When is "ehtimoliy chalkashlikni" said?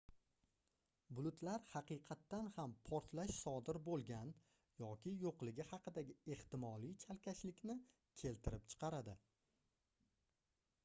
6.37-7.75